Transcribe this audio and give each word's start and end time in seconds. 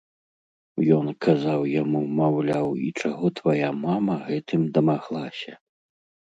Ён 0.95 1.07
казаў 1.25 1.61
яму, 1.81 2.01
маўляў, 2.21 2.67
і 2.87 2.91
чаго 3.03 3.25
твая 3.43 3.69
мама 3.85 4.19
гэтым 4.27 4.61
дамаглася? 4.81 5.53